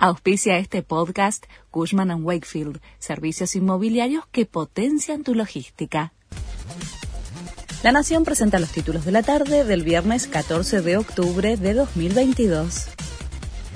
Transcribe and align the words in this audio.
Auspicia 0.00 0.58
este 0.58 0.84
podcast 0.84 1.46
Cushman⁇ 1.72 2.10
Wakefield, 2.22 2.80
servicios 3.00 3.56
inmobiliarios 3.56 4.24
que 4.30 4.46
potencian 4.46 5.24
tu 5.24 5.34
logística. 5.34 6.12
La 7.82 7.90
Nación 7.90 8.22
presenta 8.22 8.60
los 8.60 8.70
títulos 8.70 9.04
de 9.04 9.10
la 9.10 9.24
tarde 9.24 9.64
del 9.64 9.82
viernes 9.82 10.28
14 10.28 10.82
de 10.82 10.98
octubre 10.98 11.56
de 11.56 11.74
2022. 11.74 12.86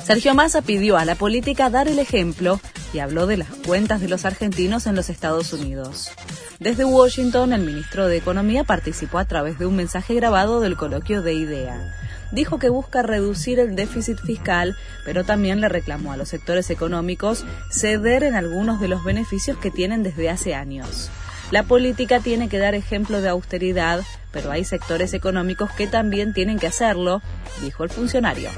Sergio 0.04 0.34
Massa 0.36 0.62
pidió 0.62 0.96
a 0.96 1.04
la 1.04 1.16
política 1.16 1.70
dar 1.70 1.88
el 1.88 1.98
ejemplo 1.98 2.60
y 2.92 2.98
habló 2.98 3.26
de 3.26 3.36
las 3.36 3.48
cuentas 3.48 4.00
de 4.00 4.08
los 4.08 4.24
argentinos 4.24 4.86
en 4.86 4.94
los 4.94 5.08
Estados 5.08 5.52
Unidos. 5.52 6.10
Desde 6.58 6.84
Washington, 6.84 7.52
el 7.52 7.62
ministro 7.62 8.06
de 8.06 8.16
Economía 8.16 8.64
participó 8.64 9.18
a 9.18 9.24
través 9.24 9.58
de 9.58 9.66
un 9.66 9.76
mensaje 9.76 10.14
grabado 10.14 10.60
del 10.60 10.76
coloquio 10.76 11.22
de 11.22 11.34
IDEA. 11.34 11.94
Dijo 12.30 12.58
que 12.58 12.70
busca 12.70 13.02
reducir 13.02 13.58
el 13.58 13.76
déficit 13.76 14.18
fiscal, 14.18 14.76
pero 15.04 15.24
también 15.24 15.60
le 15.60 15.68
reclamó 15.68 16.12
a 16.12 16.16
los 16.16 16.28
sectores 16.28 16.70
económicos 16.70 17.44
ceder 17.70 18.24
en 18.24 18.34
algunos 18.34 18.80
de 18.80 18.88
los 18.88 19.04
beneficios 19.04 19.58
que 19.58 19.70
tienen 19.70 20.02
desde 20.02 20.30
hace 20.30 20.54
años. 20.54 21.10
La 21.50 21.64
política 21.64 22.20
tiene 22.20 22.48
que 22.48 22.58
dar 22.58 22.74
ejemplo 22.74 23.20
de 23.20 23.28
austeridad, 23.28 24.00
pero 24.30 24.50
hay 24.50 24.64
sectores 24.64 25.12
económicos 25.12 25.70
que 25.72 25.86
también 25.86 26.32
tienen 26.32 26.58
que 26.58 26.66
hacerlo, 26.66 27.20
dijo 27.60 27.84
el 27.84 27.90
funcionario. 27.90 28.48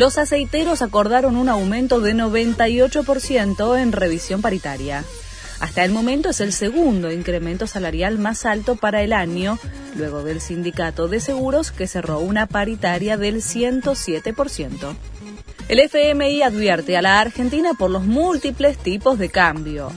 Los 0.00 0.16
aceiteros 0.16 0.80
acordaron 0.80 1.36
un 1.36 1.50
aumento 1.50 2.00
de 2.00 2.14
98% 2.14 3.78
en 3.78 3.92
revisión 3.92 4.40
paritaria. 4.40 5.04
Hasta 5.60 5.84
el 5.84 5.92
momento 5.92 6.30
es 6.30 6.40
el 6.40 6.54
segundo 6.54 7.12
incremento 7.12 7.66
salarial 7.66 8.18
más 8.18 8.46
alto 8.46 8.76
para 8.76 9.02
el 9.02 9.12
año, 9.12 9.58
luego 9.96 10.22
del 10.22 10.40
sindicato 10.40 11.06
de 11.06 11.20
seguros 11.20 11.70
que 11.70 11.86
cerró 11.86 12.20
una 12.20 12.46
paritaria 12.46 13.18
del 13.18 13.42
107%. 13.42 14.96
El 15.68 15.80
FMI 15.80 16.44
advierte 16.44 16.96
a 16.96 17.02
la 17.02 17.20
Argentina 17.20 17.74
por 17.74 17.90
los 17.90 18.04
múltiples 18.04 18.78
tipos 18.78 19.18
de 19.18 19.28
cambio 19.28 19.92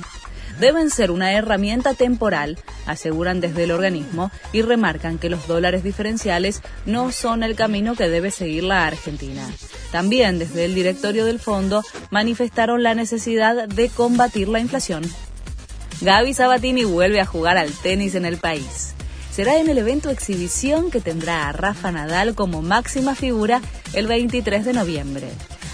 deben 0.60 0.90
ser 0.90 1.12
una 1.12 1.34
herramienta 1.34 1.94
temporal, 1.94 2.58
aseguran 2.86 3.40
desde 3.42 3.64
el 3.64 3.72
organismo 3.72 4.32
y 4.52 4.62
remarcan 4.62 5.18
que 5.18 5.30
los 5.30 5.48
dólares 5.48 5.84
diferenciales 5.84 6.62
no 6.86 7.12
son 7.12 7.44
el 7.44 7.56
camino 7.56 7.96
que 7.96 8.10
debe 8.10 8.32
seguir 8.32 8.64
la 8.64 8.86
Argentina. 8.86 9.48
También 9.94 10.40
desde 10.40 10.66
el 10.66 10.74
directorio 10.74 11.24
del 11.24 11.40
fondo 11.40 11.84
manifestaron 12.10 12.82
la 12.82 12.96
necesidad 12.96 13.68
de 13.68 13.90
combatir 13.90 14.48
la 14.48 14.60
inflación. 14.60 15.04
Gaby 16.02 16.34
Sabatini 16.34 16.84
vuelve 16.84 17.22
a 17.22 17.28
jugar 17.28 17.60
al 17.60 17.72
tenis 17.72 18.16
en 18.16 18.26
el 18.26 18.38
país. 18.38 18.96
Será 19.32 19.60
en 19.60 19.70
el 19.70 19.78
evento 19.78 20.10
exhibición 20.10 20.90
que 20.90 21.00
tendrá 21.00 21.48
a 21.48 21.52
Rafa 21.52 21.92
Nadal 21.92 22.34
como 22.34 22.64
máxima 22.64 23.14
figura 23.14 23.62
el 23.94 24.08
23 24.08 24.66
de 24.66 24.74
noviembre. 24.74 25.28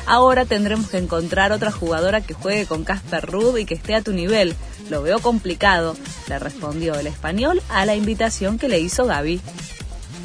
Ahora 0.06 0.44
tendremos 0.44 0.90
que 0.90 0.97
encontrar 0.97 1.53
otra 1.53 1.72
jugadora 1.72 2.20
que 2.20 2.34
juegue 2.34 2.66
con 2.66 2.84
Casper 2.84 3.25
Ruud 3.25 3.58
y 3.58 3.64
que 3.64 3.75
esté 3.75 3.95
a 3.95 4.02
tu 4.02 4.12
nivel. 4.12 4.53
Lo 4.90 5.02
veo 5.02 5.20
complicado, 5.20 5.95
le 6.28 6.40
respondió 6.40 6.95
el 6.95 7.08
español 7.08 7.62
a 7.70 7.86
la 7.86 7.95
invitación 7.95 8.59
que 8.59 8.67
le 8.67 8.81
hizo 8.81 9.06
Gaby. 9.06 9.40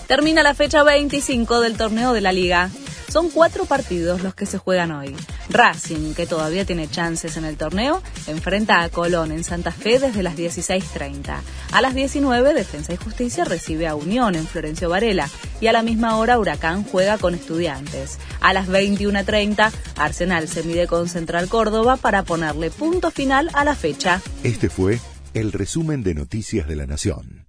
Termina 0.09 0.43
la 0.43 0.55
fecha 0.55 0.83
25 0.83 1.61
del 1.61 1.77
torneo 1.77 2.13
de 2.13 2.23
la 2.23 2.33
liga. 2.33 2.71
Son 3.15 3.31
cuatro 3.31 3.65
partidos 3.65 4.25
los 4.25 4.35
que 4.35 4.45
se 4.45 4.59
juegan 4.59 4.91
hoy. 4.91 5.15
Racing, 5.49 6.15
que 6.15 6.27
todavía 6.27 6.65
tiene 6.65 6.91
chances 6.91 7.37
en 7.37 7.45
el 7.45 7.57
torneo, 7.57 8.03
enfrenta 8.27 8.83
a 8.83 8.89
Colón 8.89 9.31
en 9.31 9.45
Santa 9.45 9.71
Fe 9.71 10.01
desde 10.01 10.25
las 10.25 10.37
16.30. 10.37 11.37
A 11.71 11.81
las 11.81 11.95
19, 11.95 12.55
Defensa 12.55 12.93
y 12.93 12.97
Justicia 12.97 13.45
recibe 13.45 13.87
a 13.87 13.95
Unión 13.95 14.35
en 14.35 14.49
Florencio 14.49 14.89
Varela 14.89 15.31
y 15.61 15.69
a 15.69 15.73
la 15.73 15.85
misma 15.85 16.17
hora 16.17 16.41
Huracán 16.41 16.83
juega 16.83 17.17
con 17.17 17.37
Estudiantes. 17.37 18.19
A 18.41 18.53
las 18.53 18.67
21.30, 18.67 19.71
Arsenal 19.95 20.49
se 20.49 20.65
mide 20.65 20.89
con 20.89 21.09
Central 21.09 21.47
Córdoba 21.47 21.97
para 21.97 22.25
ponerle 22.25 22.73
punto 22.73 23.13
final 23.13 23.49
a 23.53 23.65
la 23.65 23.77
fecha. 23.77 24.21
Este 24.43 24.69
fue 24.69 24.99
el 25.35 25.53
resumen 25.53 26.03
de 26.03 26.15
Noticias 26.15 26.67
de 26.67 26.75
la 26.75 26.87
Nación. 26.87 27.44